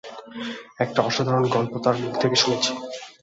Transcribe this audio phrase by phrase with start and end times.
[0.79, 2.71] একটা অসাধারণ গল্প তাঁর মুখ থেকে শুনেছি।